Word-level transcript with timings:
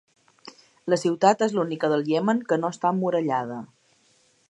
La 0.93 0.97
ciutat 1.01 1.45
és 1.47 1.53
l'única 1.57 1.91
del 1.93 2.09
Iemen 2.15 2.43
que 2.51 2.61
no 2.63 2.75
està 2.77 2.97
emmurallada. 2.97 3.61